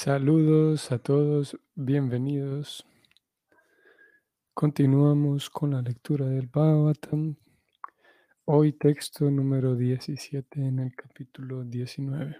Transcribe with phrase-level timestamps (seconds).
[0.00, 2.86] Saludos a todos, bienvenidos.
[4.54, 7.34] Continuamos con la lectura del Bhagavatam.
[8.44, 12.38] Hoy texto número 17 en el capítulo 19.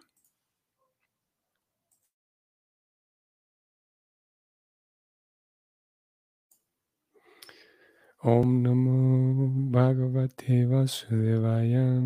[8.20, 12.00] Om Namo Bhagavate Vasudevaya.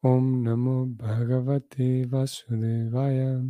[0.00, 3.42] Om Namo Bhagavate Vasudevaya.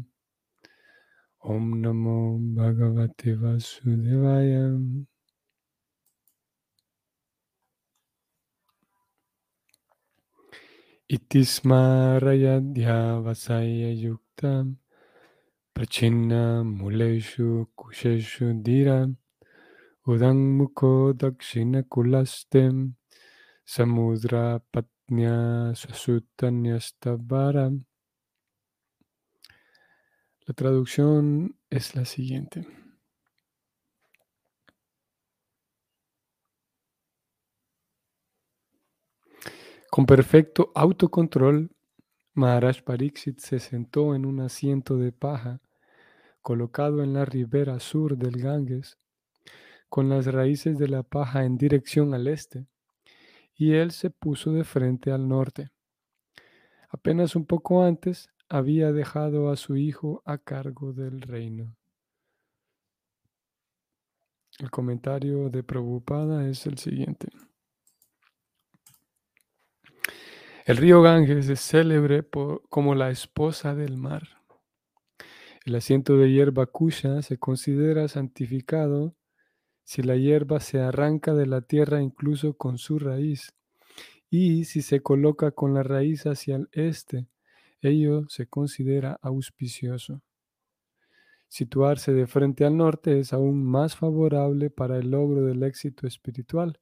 [1.41, 4.75] Om Namo Bhagavate Vasudevaya.
[11.09, 14.67] Itismarayadhya Vasaya Yukta
[15.73, 19.09] Prachinna Muleshu Kusheshu Dira
[20.07, 22.95] Udang Mukho Dakshina Kulastem
[23.65, 27.71] Samudra Patnya Sasutanyastabara.
[30.49, 32.67] La traducción es la siguiente.
[39.91, 41.71] Con perfecto autocontrol,
[42.33, 45.61] Maharaj Pariksit se sentó en un asiento de paja
[46.41, 48.97] colocado en la ribera sur del Ganges,
[49.91, 52.67] con las raíces de la paja en dirección al este,
[53.55, 55.69] y él se puso de frente al norte.
[56.89, 61.77] Apenas un poco antes había dejado a su hijo a cargo del reino.
[64.59, 67.29] El comentario de Prabhupada es el siguiente.
[70.65, 72.27] El río Ganges es célebre
[72.69, 74.23] como la esposa del mar.
[75.65, 79.15] El asiento de hierba kusha se considera santificado
[79.85, 83.55] si la hierba se arranca de la tierra incluso con su raíz
[84.29, 87.27] y si se coloca con la raíz hacia el este,
[87.83, 90.23] ello se considera auspicioso.
[91.49, 96.79] Situarse de frente al norte es aún más favorable para el logro del éxito espiritual.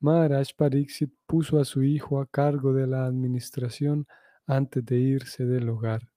[0.00, 4.06] Maharaj Pariksit puso a su hijo a cargo de la administración
[4.46, 6.10] antes de irse del hogar.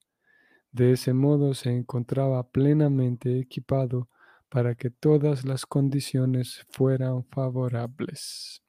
[0.72, 4.08] De ese modo se encontraba plenamente equipado
[4.48, 8.62] para que todas las condiciones fueran favorables.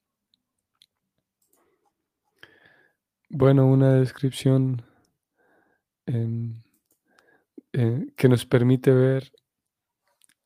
[3.30, 4.84] Bueno, una descripción
[6.06, 6.62] em,
[7.74, 9.32] eh, que nos permite ver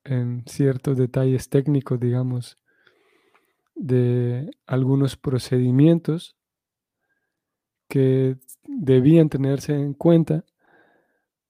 [0.03, 2.57] en ciertos detalles técnicos, digamos,
[3.75, 6.35] de algunos procedimientos
[7.87, 10.43] que debían tenerse en cuenta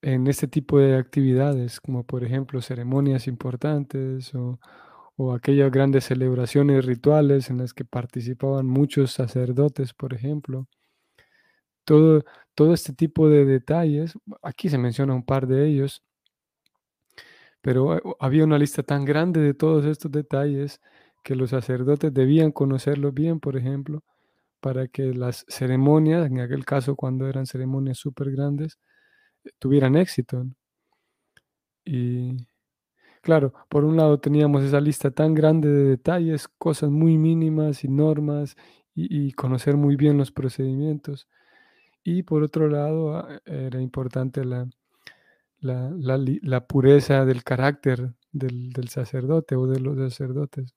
[0.02, 4.60] en este tipo de actividades, como por ejemplo ceremonias importantes o,
[5.18, 10.68] o, aquellas grandes celebraciones rituales en las que participaban muchos sacerdotes, por ejemplo.
[11.90, 12.24] Todo,
[12.54, 14.14] todo este tipo de detalles,
[14.44, 16.04] aquí se menciona un par de ellos,
[17.62, 20.82] pero eh, había una lista tan grande de todos estos detalles
[21.24, 24.04] que los sacerdotes debían conocerlo bien, por ejemplo,
[24.62, 28.80] para que las ceremonias, en aquel caso cuando eran ceremonias súper grandes,
[29.46, 30.46] eh, tuvieran éxito.
[31.86, 32.48] Y
[33.22, 37.90] claro, por un lado teníamos esa lista tan grande de detalles, cosas muy mínimas y
[37.90, 38.56] normas,
[38.96, 41.28] y, conocer muy bien los procedimientos.
[42.04, 44.68] Y por otro lado, ah, era importante la,
[45.62, 50.74] la, pureza del carácter del, del sacerdote o de los sacerdotes.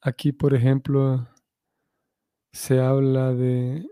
[0.00, 1.28] Aquí, por ejemplo,
[2.52, 3.86] se habla de,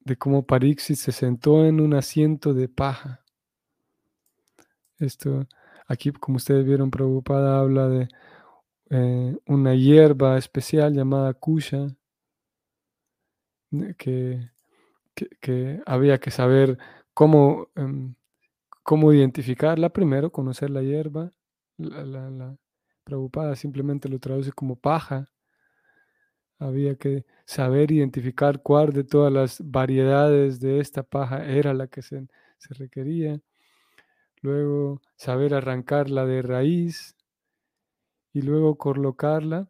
[0.00, 3.24] de cómo Parixis se sentó en un asiento de paja.
[4.98, 5.46] Esto,
[5.86, 8.08] aquí, como ustedes vieron, Prabhupada habla de
[8.90, 11.96] eh, una hierba especial llamada kusha,
[13.96, 14.50] que,
[15.40, 16.78] que, había que saber
[17.14, 18.14] cómo, em,
[18.82, 21.32] cómo identificarla primero, conocer la hierba,
[21.78, 22.56] la,
[23.04, 25.30] Prabhupada simplemente lo traduce como paja.
[26.58, 32.02] Había que saber identificar cuál de todas las variedades de esta paja era la que
[32.02, 32.26] se,
[32.58, 33.40] se requería.
[34.42, 37.16] Luego saber arrancarla de raíz
[38.32, 39.68] y luego colocarla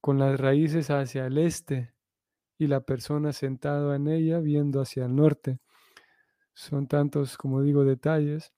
[0.00, 1.92] con las raíces hacia el este
[2.60, 5.58] y la persona sentada en ella viendo hacia el norte.
[6.52, 8.52] Son tantos, como digo, detalles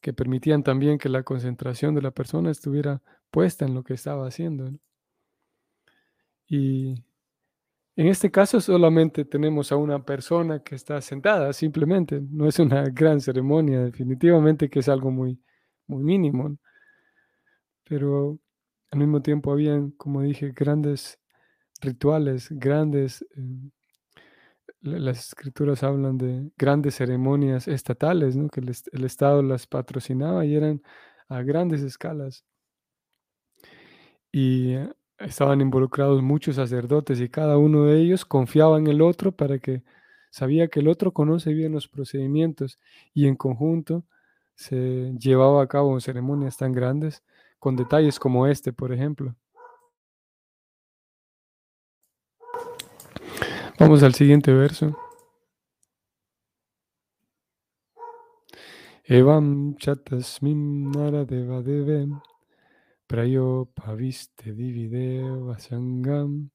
[0.00, 3.02] que permitían también que la concentración de la persona estuviera
[3.32, 4.70] puesta en lo que estaba haciendo.
[6.46, 7.04] Y
[7.96, 12.84] en este caso solamente tenemos a una persona que está sentada, simplemente, no es una
[12.90, 15.40] gran ceremonia, definitivamente que es algo muy,
[15.88, 16.56] muy mínimo.
[17.82, 18.38] Pero
[18.92, 21.18] al mismo tiempo habían, como dije, grandes
[21.80, 23.70] rituales, grandes eh,
[24.80, 28.48] las escrituras hablan de grandes ceremonias estatales, ¿no?
[28.48, 30.82] que el, el, Estado las patrocinaba y eran
[31.28, 32.44] a grandes escalas.
[34.32, 34.74] Y
[35.18, 39.82] estaban involucrados muchos sacerdotes y cada uno de ellos confiaba en el otro para que
[40.30, 42.78] sabía que el otro conoce bien los procedimientos
[43.14, 44.04] y en conjunto
[44.54, 47.22] se llevaba a cabo ceremonias tan grandes
[47.58, 49.34] con detalles como este, por ejemplo.
[53.78, 54.96] Vamos al siguiente verso.
[59.04, 62.18] Evam chatasmim naradeva devem
[63.06, 66.48] prayo paviste divide vasangam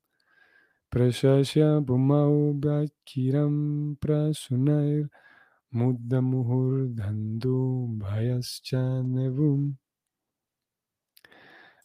[0.90, 5.08] prashasya bumau bhakiram prasunair
[5.72, 9.78] muddamuhur dhandu bhayascha nevum.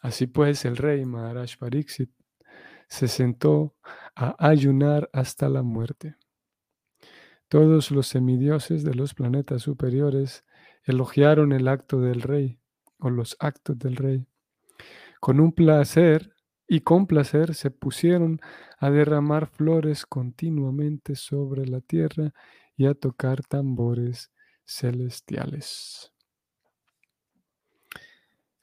[0.00, 2.15] Así pues, el rey Maharaj Pariksit
[2.88, 3.74] se sentó
[4.14, 6.16] a ayunar hasta la muerte.
[7.48, 10.44] Todos los semidioses de los planetas superiores
[10.84, 12.60] elogiaron el acto del rey
[12.98, 14.26] o los actos del rey.
[15.20, 16.34] Con un placer
[16.68, 18.40] y con placer se pusieron
[18.78, 22.32] a derramar flores continuamente sobre la tierra
[22.76, 24.32] y a tocar tambores
[24.64, 26.12] celestiales.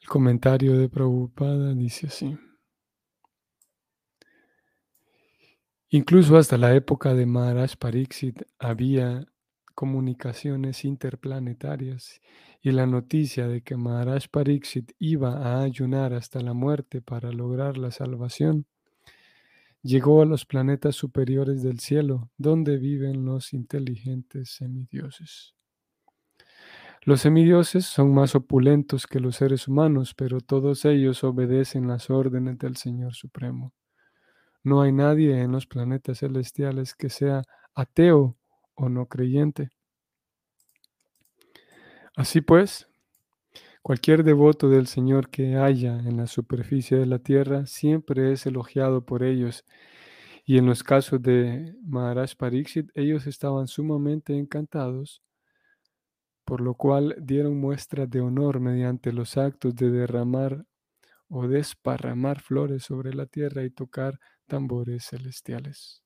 [0.01, 2.37] El comentario de Prabhupada dice así.
[5.95, 9.27] Incluso hasta la época de Maharaj Pariksit había
[9.75, 12.19] comunicaciones interplanetarias
[12.63, 17.77] y la noticia de que Maharaj Pariksit iba a ayunar hasta la muerte para lograr
[17.77, 18.65] la salvación
[19.83, 25.53] llegó a los planetas superiores del cielo, donde viven los inteligentes semidioses.
[27.03, 32.57] Los semidioses son más opulentos que los seres humanos, pero todos ellos obedecen las órdenes
[32.57, 33.73] del Señor Supremo.
[34.63, 37.43] No hay nadie en los planetas celestiales que sea
[37.75, 38.37] ateo
[38.75, 39.69] o no creyente.
[42.15, 42.87] Así pues,
[43.81, 49.05] cualquier devoto del Señor que haya en la superficie de la tierra siempre es elogiado
[49.05, 49.65] por ellos.
[50.45, 55.23] Y en los casos de Maharaj Pariksit, ellos estaban sumamente encantados,
[56.45, 60.65] por lo cual dieron muestra de honor mediante los actos de derramar
[61.29, 66.03] o desparramar flores sobre la tierra y tocar tambores celestiales.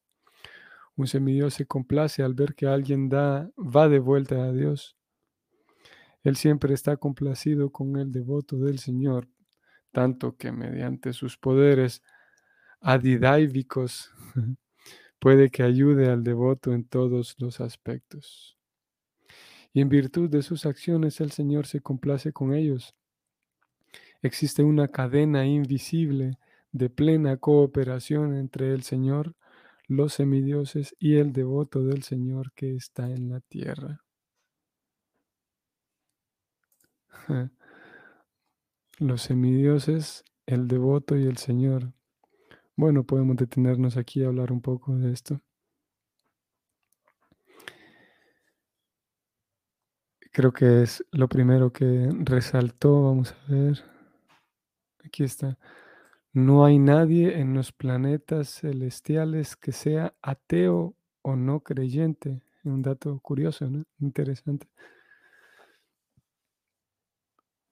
[0.95, 4.97] Un semidios se complace al ver que alguien da, va de vuelta a Dios.
[6.23, 9.27] Él siempre está complacido con el devoto del Señor,
[9.91, 12.01] tanto que mediante sus poderes
[12.81, 14.11] adidáivicos
[15.19, 18.57] puede que ayude al devoto en todos los aspectos.
[19.73, 22.95] Y en virtud de sus acciones el Señor se complace con ellos.
[24.23, 26.39] Existe una cadena invisible
[26.77, 29.35] de plena cooperación entre el Señor,
[29.87, 34.01] los semidioses y el devoto del Señor que está en la tierra.
[38.99, 41.93] Los semidioses, el devoto y el Señor.
[42.75, 45.41] Bueno, podemos detenernos aquí a hablar un poco de esto.
[50.31, 53.03] Creo que es lo primero que resaltó.
[53.03, 53.83] Vamos a ver.
[55.03, 55.57] Aquí está.
[56.33, 62.41] No hay nadie en los planetas celestiales que sea ateo o no creyente.
[62.63, 63.67] Un dato curioso.
[63.99, 64.67] Interesante.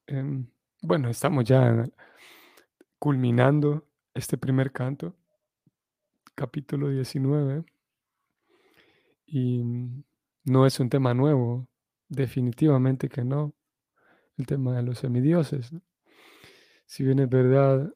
[0.08, 0.48] Em,
[0.82, 1.86] bueno, estamos ya
[3.00, 5.16] culminando este primer canto,
[6.36, 7.66] capítulo 19.
[9.28, 9.64] Y
[10.44, 11.68] no es un tema nuevo,
[12.08, 13.54] definitivamente que no.
[14.38, 15.72] El tema de los semidioses.
[16.86, 17.94] Si bien es verdad,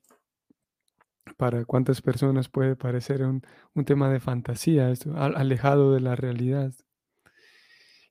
[1.38, 3.42] para cuántas personas puede parecer un,
[3.86, 6.74] tema de fantasía, esto, alejado de la realidad.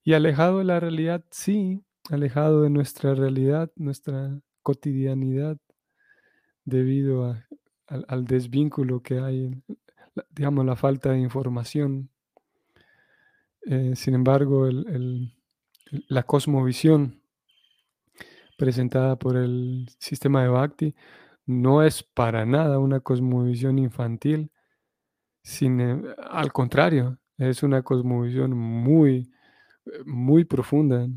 [0.02, 5.58] Y alejado de la realidad, sí, alejado de nuestra realidad, nuestra cotidianidad,
[6.64, 7.37] debido
[7.87, 9.62] al, desvínculo que hay,
[10.30, 12.10] digamos, la falta de información.
[13.62, 14.68] Eh, sin embargo,
[16.08, 17.20] la cosmovisión
[18.58, 20.94] presentada por el sistema de Bhakti
[21.49, 24.50] no es para nada una cosmovisión infantil,
[25.43, 29.31] sino, al contrario, es una cosmovisión muy,
[30.05, 31.09] muy profunda.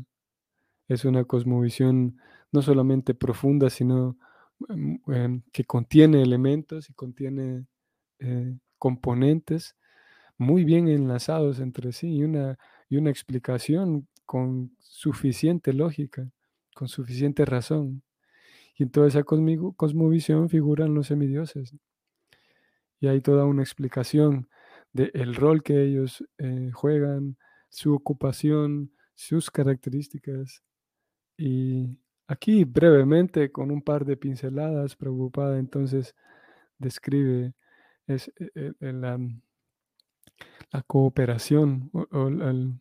[0.88, 2.18] Es una cosmovisión
[2.50, 4.16] no solamente profunda, sino
[4.70, 7.66] em, em, que contiene elementos y contiene
[8.20, 9.76] eh, componentes
[10.38, 12.58] muy bien enlazados entre sí y una,
[12.88, 16.30] y una explicación con suficiente lógica,
[16.74, 18.02] con suficiente razón.
[18.74, 21.74] Y en toda esa cosmovisión figuran los semidioses.
[23.00, 24.48] Y hay toda una explicación
[24.92, 27.36] del rol que ellos eh, juegan,
[27.68, 30.62] su ocupación, sus características.
[31.36, 36.14] Y aquí brevemente, con un par de pinceladas, preocupada, entonces
[36.78, 37.54] describe
[38.06, 39.18] es, e, e, la,
[40.72, 42.78] la, cooperación o, el,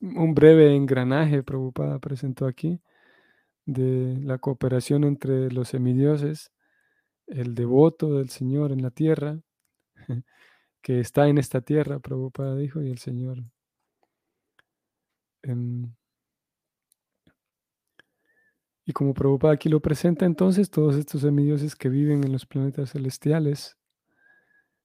[0.00, 2.80] un breve engranaje, preocupada, presentó aquí,
[3.66, 6.52] de la cooperación entre los semidioses,
[7.26, 9.40] el devoto del Señor en la tierra,
[10.82, 13.38] que está en esta tierra, Prabhupada dijo, y el Señor.
[15.42, 15.92] Em,
[18.84, 22.92] y como Prabhupada aquí lo presenta, entonces todos estos semidioses que viven en los planetas
[22.92, 23.76] celestiales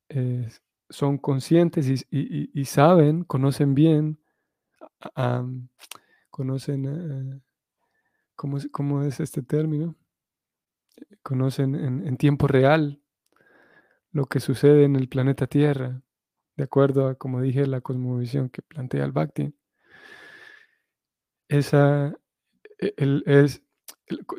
[0.10, 0.50] eh,
[0.90, 4.20] son conscientes y, saben, conocen bien,
[6.32, 7.42] conocen, eh,
[8.72, 9.96] ¿cómo, es este término?
[11.24, 13.02] Conocen en tiempo real
[14.12, 16.02] lo que sucede en el planeta Tierra,
[16.56, 19.54] de acuerdo a, como dije, la cosmovisión que plantea el Bhakti.
[21.48, 22.16] Esa
[22.78, 22.94] e,
[23.26, 23.62] es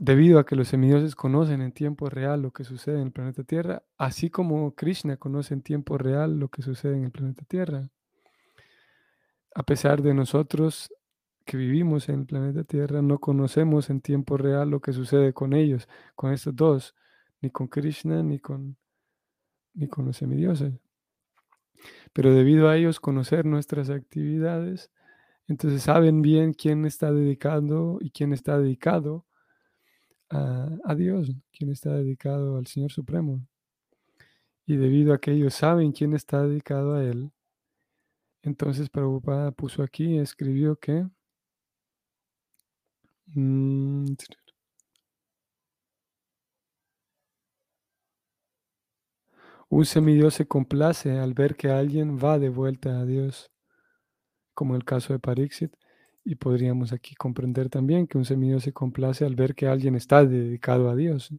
[0.01, 3.43] debido a que los semidioses conocen en tiempo real lo que sucede en el planeta
[3.45, 7.89] Tierra, así como Krishna conoce en tiempo real lo que sucede en el planeta Tierra.
[9.55, 10.93] A pesar de nosotros
[11.43, 15.53] que vivimos en el planeta Tierra, no conocemos en tiempo real lo que sucede con
[15.53, 16.95] ellos, con estos dos,
[17.41, 18.77] ni con Krishna ni con
[19.75, 20.75] ni con los semidioses.
[22.13, 24.91] Pero debido a ellos conocer nuestras actividades,
[25.49, 29.27] entonces saben bien quién está dedicando y quién está dedicado
[30.31, 33.47] a, Dios, quién está dedicado al Señor Supremo.
[34.65, 37.33] Y debido a que ellos saben quién está dedicado a Él,
[38.43, 41.07] entonces Prabhupada puso aquí, escribió que...
[43.35, 44.15] Mm,
[49.71, 53.51] Un semidios se complace al ver que alguien va de vuelta a Dios,
[54.53, 55.75] como el caso de Parixit,
[56.25, 60.27] y podríamos aquí comprender también que un semidios se complace al ver que alguien está
[60.27, 61.31] dedicado a Dios.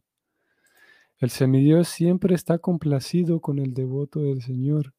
[1.18, 4.94] El semidios siempre está complacido con el devoto del Señor.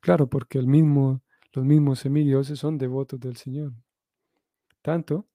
[0.00, 3.74] Claro, porque los mismos semidioses son devotos del Señor.
[4.80, 5.26] Tanto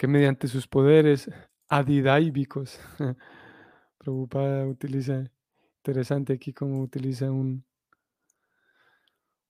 [0.00, 1.30] que mediante sus poderes
[1.68, 2.80] adidáibicos
[3.98, 5.30] Prabhupada utiliza,
[5.76, 7.66] interesante aquí como utiliza un,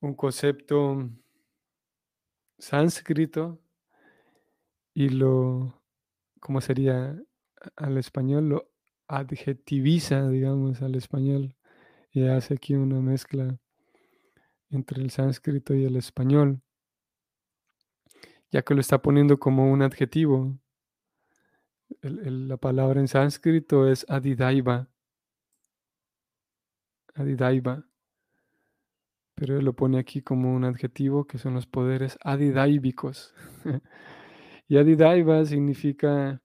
[0.00, 1.08] un concepto
[2.58, 3.62] sánscrito
[4.92, 5.84] y lo,
[6.40, 7.16] ¿cómo sería
[7.76, 8.48] al español?
[8.48, 8.72] Lo
[9.06, 11.54] adjetiviza, digamos, al español
[12.10, 13.56] y hace aquí una mezcla
[14.68, 16.60] entre el sánscrito y el español,
[18.50, 20.58] ya que lo está poniendo como un adjetivo
[22.02, 24.88] la palabra en sánscrito es adidaiva.
[27.14, 27.84] Adidaiva.
[29.34, 33.34] Pero él lo pone aquí como un adjetivo que son los poderes adidaivicos.
[34.68, 36.42] y adidaiva significa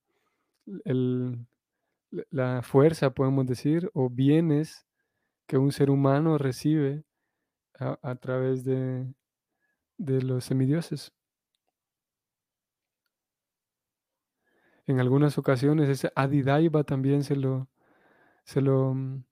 [2.31, 4.85] la fuerza, podemos decir, o bienes
[5.47, 7.03] que un ser humano recibe
[7.77, 9.13] a, través de,
[9.97, 11.13] de los semidioses.
[14.87, 17.67] En algunas ocasiones ese Adidaiva también se lo,
[18.43, 19.23] se lo, mm,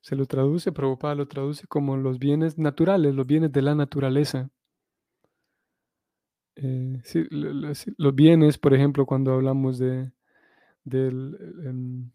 [0.00, 4.50] se lo traduce, Prabhupada lo traduce como los bienes naturales, los bienes de la naturaleza.
[6.56, 7.00] Eh,
[7.98, 10.10] los bienes, por ejemplo, cuando hablamos de,
[10.90, 12.10] em,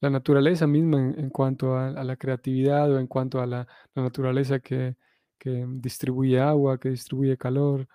[0.00, 4.96] la naturaleza misma en, cuanto a, la creatividad o en cuanto a la, naturaleza que,
[5.38, 7.88] que, distribuye agua, que distribuye calor,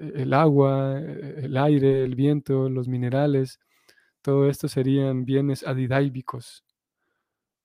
[0.00, 3.60] el agua, e-, el aire, el viento, los minerales,
[4.22, 6.64] todo esto serían bienes adidáibicos.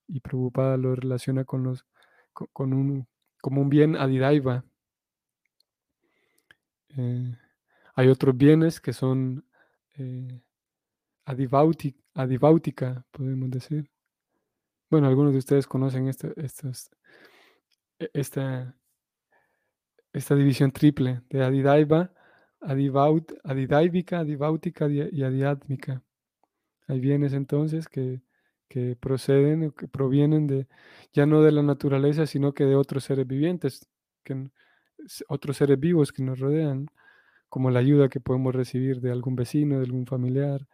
[0.06, 1.86] Y Prabhupada lo relaciona con los
[2.32, 3.06] con, un
[3.40, 4.64] como un bien adidaiva.
[6.96, 7.36] Eh,
[7.94, 9.44] hay otros bienes que son
[9.96, 10.40] eh,
[13.12, 13.90] podemos decir.
[14.90, 16.90] Bueno, algunos de ustedes conocen este, estos,
[17.98, 18.76] e-, esta,
[20.14, 22.12] esta división triple de Adidaiva,
[22.60, 26.02] Adivaut, Adidaivica, Adibáutica y Adiátmica.
[26.86, 28.22] Hay bienes entonces que,
[28.68, 30.66] que proceden, que provienen de,
[31.12, 33.86] ya no de la naturaleza, sino que de otros seres vivientes,
[34.22, 34.50] que,
[35.28, 36.86] otros seres vivos que nos rodean,
[37.48, 40.66] como la ayuda que podemos recibir de algún vecino, de algún familiar,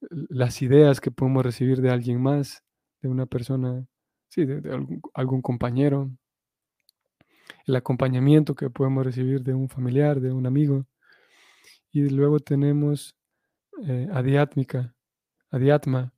[0.00, 2.64] las ideas que podemos recibir de alguien más,
[3.02, 3.86] de una persona,
[4.28, 6.10] sí, de, algún compañero,
[7.66, 10.86] el acompañamiento que podemos recibir de un familiar, de un amigo.
[11.90, 13.16] Y luego tenemos
[13.86, 14.94] eh, adiátmica,
[15.50, 16.12] adiatma,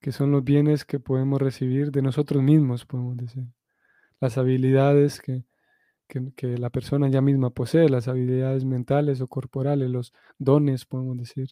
[0.00, 3.44] que son los bienes que podemos recibir de nosotros mismos, podemos decir.
[4.20, 5.44] Las habilidades que,
[6.08, 11.16] que, que la persona ya misma posee, las habilidades mentales o corporales, los dones, podemos
[11.18, 11.50] decir,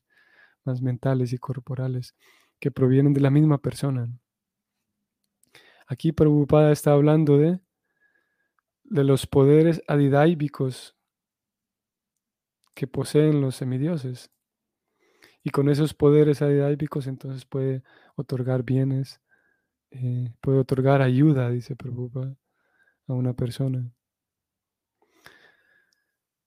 [0.64, 2.14] más mentales y corporales,
[2.60, 4.08] que provienen de la misma persona.
[5.86, 7.60] Aquí Prabhupada está hablando de,
[8.94, 10.94] de los poderes adidáibicos
[12.76, 14.30] que poseen los semidioses.
[15.42, 17.82] Y con esos poderes adidáibicos entonces puede
[18.14, 19.20] otorgar bienes,
[19.90, 22.36] eh, puede otorgar ayuda, dice Prabhupada,
[23.08, 23.92] a una persona.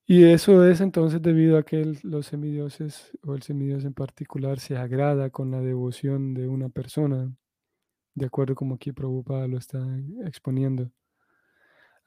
[0.05, 4.77] Y eso es entonces debido a que los semidioses o el semidios en particular se
[4.77, 7.29] agrada con la devoción de una persona
[8.15, 9.79] de acuerdo como aquí Prabhupada lo está
[10.25, 10.89] exponiendo.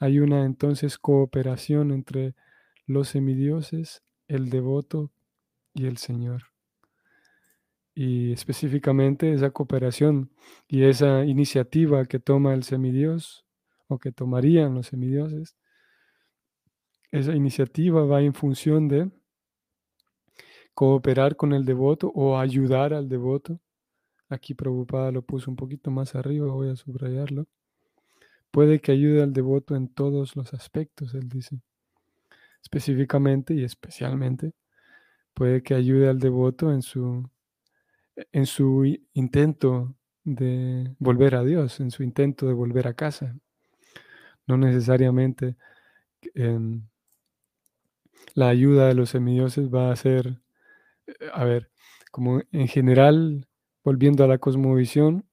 [0.01, 2.35] Hay una entonces cooperación entre
[2.87, 5.13] los semidioses, el devoto
[5.73, 6.47] y el Señor.
[7.95, 10.33] Y específicamente esa cooperación
[10.67, 13.47] y esa iniciativa que toma el semidios
[13.87, 15.55] o que tomarían los semidioses,
[17.13, 19.11] esa iniciativa va en función de
[20.75, 23.61] cooperar con el devoto o ayudar al devoto
[24.31, 27.47] Aquí Prabhupada lo puso un poquito más arriba, voy a subrayarlo.
[28.51, 31.61] Puede que ayude al devoto en todos los aspectos, él dice.
[32.63, 34.53] Específicamente y especialmente,
[35.35, 37.29] puede que ayude al devoto en su,
[38.33, 43.37] en su intento de volver a Dios, en su intento de volver a casa.
[44.47, 45.57] No necesariamente
[46.35, 46.83] em,
[48.35, 50.41] la ayuda de los semidioses va a ser,
[51.07, 51.71] eh, a ver,
[52.11, 53.47] como en general
[53.85, 55.25] volviendo a la cosmovisión,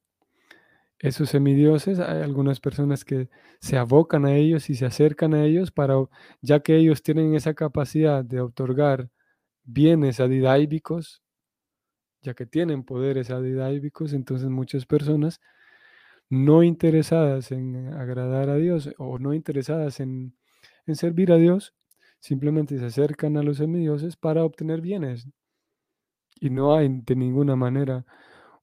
[0.99, 5.71] esos semidioses, hay algunas personas que se abocan a ellos y se acercan a ellos
[5.71, 5.95] para,
[6.41, 9.09] ya que ellos tienen esa capacidad de otorgar
[9.63, 11.21] bienes adidáibicos,
[12.21, 15.39] ya que tienen poderes adidáibicos, entonces muchas personas
[16.29, 20.35] no interesadas en agradar a Dios o no interesadas en,
[20.85, 21.73] en servir a Dios,
[22.19, 25.27] simplemente se acercan a los semidioses para obtener bienes.
[26.39, 28.05] Y no hay de ninguna manera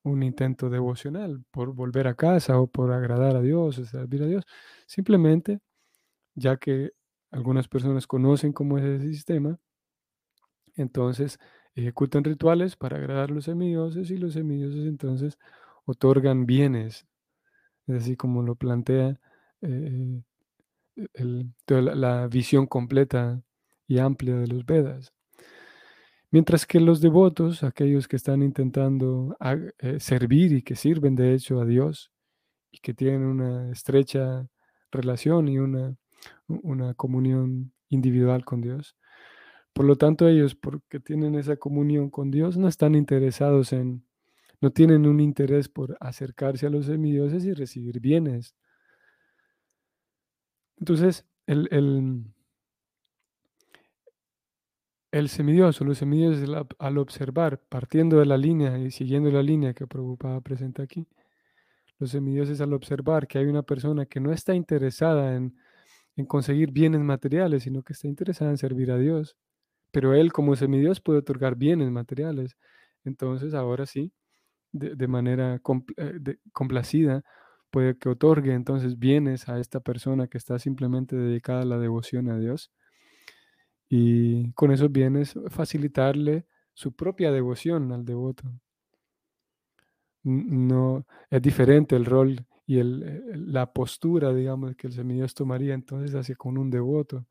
[0.04, 4.26] un intento devocional por volver a casa o por agradar a Dios o servir a
[4.26, 4.44] Dios.
[4.86, 5.60] Simplemente,
[6.34, 6.92] ya que
[7.32, 9.58] algunas personas conocen cómo es ese sistema,
[10.76, 11.38] entonces
[11.74, 15.38] ejecutan rituales para agradar a los semidioses y los semidioses entonces
[15.84, 17.06] otorgan bienes,
[17.86, 19.20] es así como lo plantea
[19.62, 20.22] eh,
[21.68, 23.42] la visión completa
[23.86, 25.12] y amplia de los Vedas.
[26.34, 29.36] Mientras que los devotos, aquellos que están intentando
[29.78, 32.10] eh, servir y que sirven de hecho a Dios
[32.72, 34.44] y que tienen una estrecha
[34.90, 35.96] relación y una,
[36.48, 38.96] una comunión individual con Dios,
[39.72, 44.04] por lo tanto ellos, porque tienen esa comunión con Dios, no están interesados en,
[44.60, 48.56] no tienen un interés por acercarse a los semidioses y recibir bienes.
[50.78, 52.33] Entonces, el, el
[55.14, 59.86] el semidioso, los semidioses al observar, partiendo de la línea y siguiendo la línea que
[59.86, 61.06] Prabhupada presenta aquí,
[62.00, 65.54] los semidioses al observar que hay una persona que no está interesada en,
[66.26, 69.36] conseguir bienes materiales, sino que está interesada en servir a Dios,
[69.92, 72.56] pero él como semidios puede otorgar bienes materiales.
[73.04, 74.12] Entonces ahora sí,
[74.72, 75.60] de, manera
[75.96, 77.22] eh, complacida,
[77.70, 82.30] puede que otorgue entonces bienes a esta persona que está simplemente dedicada a la devoción
[82.30, 82.72] a Dios
[83.96, 88.42] y con esos bienes facilitarle su propia devoción al devoto.
[90.24, 96.12] No es diferente el rol y el, la postura, digamos, que el semidios tomaría entonces
[96.16, 97.24] hacia con un devoto.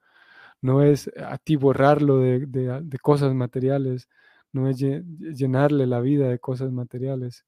[0.62, 4.08] No es atiborrarlo de, de, cosas materiales,
[4.54, 7.46] no es llenarle la vida de cosas materiales.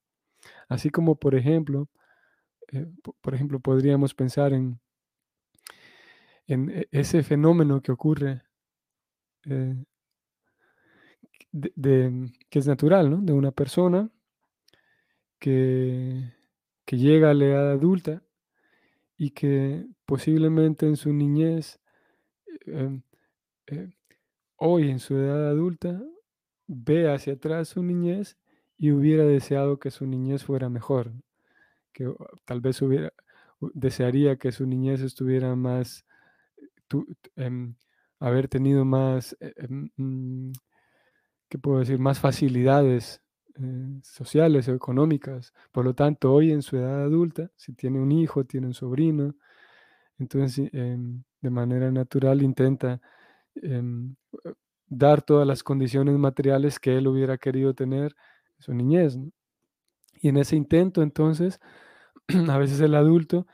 [0.67, 1.87] Así como, por ejemplo,
[2.73, 2.87] eh,
[3.21, 4.81] por ejemplo, podríamos pensar en,
[6.47, 8.41] en e, ese fenómeno que ocurre
[9.49, 9.75] eh,
[11.51, 13.17] de, que es natural, ¿no?
[13.21, 14.09] De una persona
[15.39, 16.33] que,
[16.85, 18.23] que llega a la edad adulta
[19.17, 21.79] y que posiblemente en su niñez,
[22.65, 23.01] em,
[23.67, 23.89] eh,
[24.57, 26.01] hoy en su edad adulta,
[26.67, 28.37] ve hacia atrás su niñez
[28.77, 31.13] y hubiera deseado que su niñez fuera mejor,
[31.93, 32.13] que
[32.45, 33.13] tal vez hubiera,
[33.73, 36.05] desearía que su niñez estuviera más,
[37.35, 37.75] em,
[38.19, 40.51] haber tenido más, eh, em, mm,
[41.49, 43.21] ¿qué puedo decir?, más facilidades
[43.59, 45.53] eh, sociales o económicas.
[45.71, 49.35] Por lo tanto, hoy en su edad adulta, si tiene un hijo, tiene un sobrino,
[50.19, 53.01] entonces em, de manera natural intenta
[53.55, 54.15] em,
[54.87, 58.15] dar todas las condiciones materiales que él hubiera querido tener
[58.59, 59.17] en su niñez.
[60.21, 61.59] Y en ese intento, entonces,
[62.49, 63.47] a veces el adulto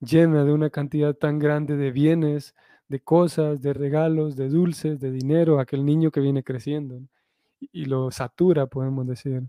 [0.00, 2.54] llena de una cantidad tan grande de bienes,
[2.88, 7.00] de cosas, de regalos, de dulces, de dinero, aquel niño que viene creciendo
[7.60, 9.42] y, lo satura, podemos decir.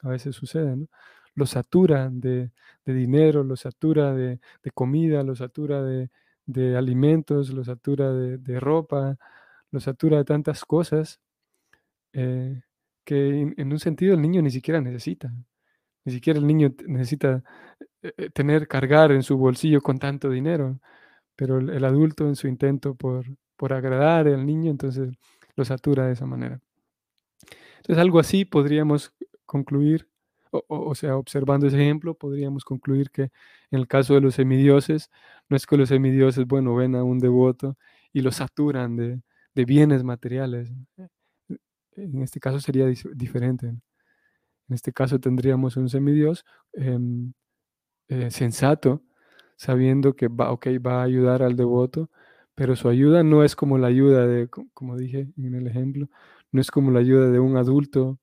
[0.00, 0.86] A veces sucede, ¿no?
[1.34, 2.50] Lo satura de,
[2.84, 4.40] dinero, lo satura de,
[4.74, 9.16] comida, lo satura de, alimentos, lo satura de, ropa,
[9.70, 11.20] lo satura de tantas cosas
[12.12, 12.62] eh,
[13.04, 15.32] que en, un sentido el niño ni siquiera necesita.
[16.04, 17.42] Ni siquiera el niño necesita
[18.02, 20.80] eh, eh, tener, cargar en su bolsillo con tanto dinero,
[21.36, 23.24] pero el, adulto en su intento por,
[23.56, 25.10] por agradar al niño, entonces
[25.56, 26.60] lo satura de esa manera.
[27.76, 29.12] Entonces, algo así podríamos
[29.46, 30.08] concluir,
[30.50, 33.22] o, sea, observando ese ejemplo, podríamos concluir que
[33.70, 35.10] en el caso de los semidioses,
[35.48, 37.76] no es que los semidioses, bueno, ven a un devoto
[38.12, 39.20] y lo saturan de,
[39.54, 40.72] de bienes materiales.
[41.96, 43.66] En este caso sería diferente.
[43.66, 47.32] En este caso tendríamos un semidios em,
[48.08, 49.02] eh, sensato,
[49.56, 52.10] sabiendo que va, va a ayudar al devoto,
[52.54, 56.08] pero su ayuda no es como la ayuda de, como dije en el ejemplo,
[56.52, 58.18] no es como la ayuda de un adulto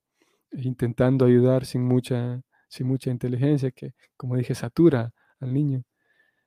[0.54, 5.84] intentando ayudar sin mucha, sin mucha inteligencia, que, como dije, satura al niño.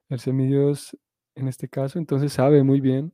[0.09, 0.97] El semidios,
[1.35, 3.12] en este caso, entonces sabe muy bien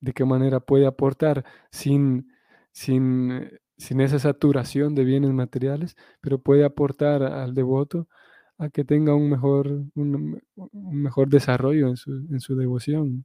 [0.00, 2.32] de qué manera puede aportar sin,
[2.72, 8.08] sin, sin esa saturación de bienes materiales, pero puede aportar al devoto
[8.70, 10.40] que tenga un mejor, un,
[10.72, 13.24] mejor desarrollo en su, en su, devoción.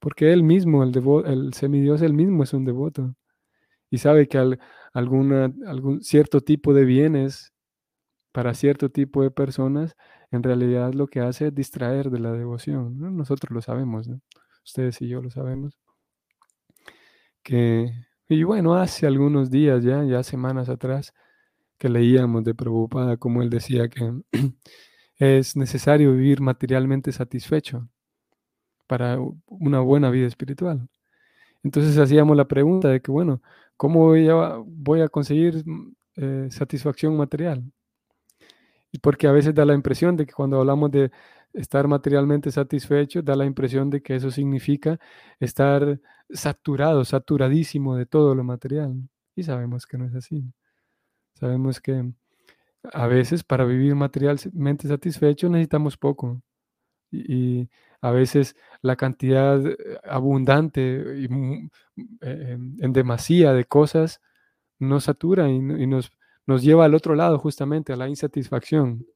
[0.00, 3.14] Porque él mismo, el, devo, el semidios, él mismo es un devoto.
[3.90, 4.38] Y sabe que
[4.92, 7.52] alguna, algún cierto tipo de bienes
[8.32, 9.96] para cierto tipo de personas,
[10.30, 13.16] en realidad lo que hace es distraer de la devoción.
[13.16, 14.08] Nosotros lo sabemos,
[14.64, 15.78] ustedes y yo lo sabemos.
[17.42, 17.90] Que
[18.32, 21.12] y bueno, hace algunos días ya, ya semanas atrás,
[21.80, 24.12] que leíamos de Prabhupada, como él decía que
[25.16, 27.88] es necesario vivir materialmente satisfecho
[28.86, 30.88] para una buena vida espiritual.
[31.62, 33.42] Entonces hacíamos la pregunta de que, bueno,
[33.78, 34.08] ¿cómo
[34.66, 37.64] voy a, conseguir mm, eh, satisfacción material?
[38.92, 41.10] Y porque a veces da la impresión de que cuando hablamos de
[41.54, 44.98] estar materialmente satisfecho, da la impresión de que eso significa
[45.40, 45.98] estar
[46.30, 48.96] saturado, saturadísimo de todo lo material.
[49.34, 50.44] Y sabemos que no es así.
[51.40, 52.12] Sabemos que
[52.92, 56.42] a veces para vivir materialmente satisfecho necesitamos poco.
[57.10, 57.68] Y,
[58.02, 60.80] a veces la cantidad eh, abundante
[61.18, 61.28] y
[62.22, 64.22] eh, en demasía de cosas
[64.78, 66.10] nos satura y, nos,
[66.46, 69.06] nos lleva al otro lado justamente, a la insatisfacción.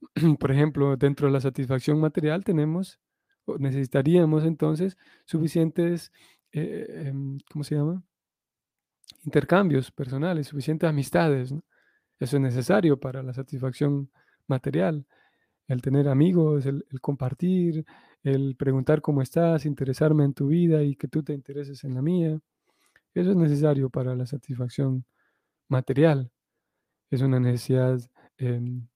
[0.40, 2.98] Por ejemplo, dentro de la satisfacción material tenemos,
[3.58, 6.12] necesitaríamos entonces suficientes,
[6.52, 8.02] eh, em, ¿cómo se llama?
[9.24, 11.54] Intercambios personales, suficientes amistades.
[12.18, 14.10] Eso es necesario para la satisfacción
[14.46, 15.06] material.
[15.68, 17.84] El tener amigos, el, compartir,
[18.22, 22.02] el preguntar cómo estás, interesarme en tu vida y que tú te intereses en la
[22.02, 22.38] mía.
[23.14, 25.04] Eso es necesario para la satisfacción
[25.68, 26.30] material.
[27.10, 28.00] Es una necesidad
[28.38, 28.86] em,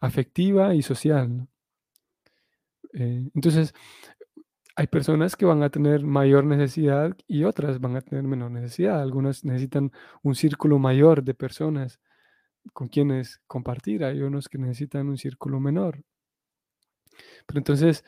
[0.00, 1.48] afectiva y social.
[2.92, 3.74] Eh, entonces,
[4.78, 9.02] hay personas que van a tener mayor necesidad y otras van a tener menor necesidad.
[9.02, 9.90] Algunas necesitan
[10.22, 11.98] un círculo mayor de personas
[12.72, 14.04] con quienes compartir.
[14.04, 16.04] Hay unos que necesitan un círculo menor.
[17.46, 18.04] Pero entonces,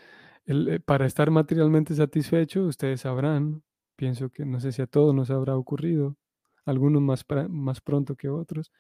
[0.47, 3.65] eh, para estar materialmente satisfecho, ustedes sabrán,
[3.97, 6.17] pienso que no sé si a todos nos habrá ocurrido,
[6.65, 8.71] algunos más, más pronto que otros,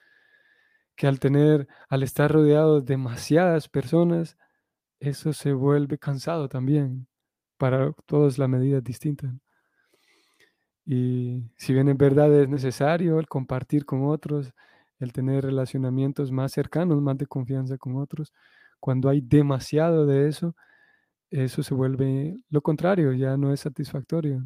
[0.94, 4.36] que al tener, al estar rodeado de demasiadas personas,
[5.00, 7.09] eso se vuelve cansado también.
[7.60, 9.30] Para todos la medida es distinta.
[10.86, 14.54] Y si bien en verdad es necesario el compartir con otros,
[14.98, 18.32] el tener relacionamientos más cercanos, más de confianza con otros,
[18.80, 20.56] cuando hay demasiado de eso,
[21.30, 24.42] eso se vuelve lo contrario, ya no es satisfactorio.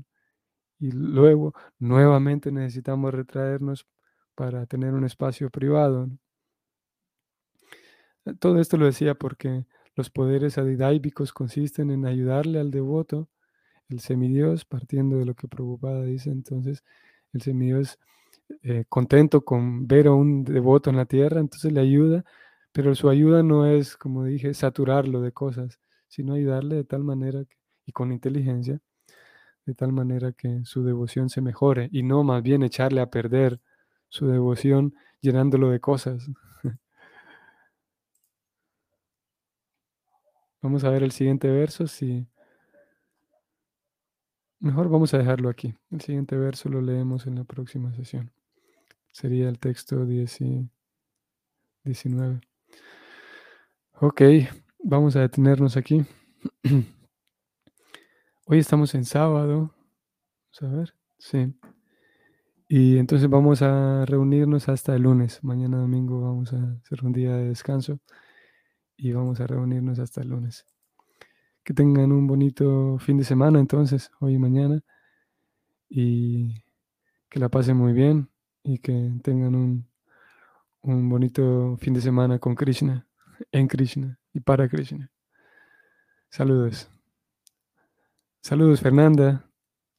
[0.80, 3.86] Y luego nuevamente necesitamos retraernos
[4.34, 6.08] para tener un espacio privado.
[8.40, 9.66] Todo esto lo decía porque
[9.96, 13.28] los poderes adidáibicos consisten en ayudarle al devoto,
[13.88, 16.84] el semidios, partiendo de lo que Prabhupada dice, entonces
[17.32, 17.98] el semidios
[18.62, 22.24] eh, contento con ver a un devoto en la tierra, entonces le ayuda,
[22.72, 25.78] pero su ayuda no es, como dije, saturarlo de cosas,
[26.08, 27.44] sino ayudarle de tal manera
[27.86, 28.80] y con inteligencia,
[29.66, 33.60] de tal manera que su devoción se mejore y no más bien echarle a perder
[34.08, 36.28] su devoción llenándolo de cosas.
[40.64, 41.86] Vamos a ver el siguiente verso.
[41.86, 42.26] Si...
[44.60, 45.74] Mejor vamos a dejarlo aquí.
[45.90, 48.32] El siguiente verso lo leemos en la próxima sesión.
[49.12, 50.38] Sería el texto 10
[51.84, 52.40] 19.
[54.00, 54.22] Ok,
[54.78, 56.02] vamos a detenernos aquí.
[58.46, 59.74] Hoy estamos en sábado.
[60.62, 60.94] Vamos a ver.
[61.18, 61.54] Sí.
[62.68, 65.44] Y entonces vamos a reunirnos hasta el lunes.
[65.44, 68.00] Mañana domingo vamos a hacer un día de descanso
[69.04, 70.64] y vamos a reunirnos hasta el lunes.
[71.62, 74.80] Que tengan un bonito fin de semana entonces, hoy y mañana.
[75.90, 76.64] Y
[77.28, 78.30] que la pasen muy bien
[78.62, 79.86] y que tengan un,
[80.80, 83.06] un bonito fin de semana con Krishna,
[83.52, 85.12] en Krishna y para Krishna.
[86.30, 86.88] Saludos.
[88.40, 89.50] Saludos Fernanda.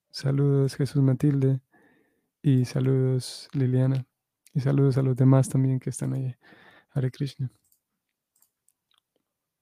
[0.09, 1.61] Saludos Jesús Matilde.
[2.41, 4.07] Y saludos Liliana.
[4.51, 6.35] Y saludos a los demás también que están ahí.
[6.89, 7.51] Hare Krishna.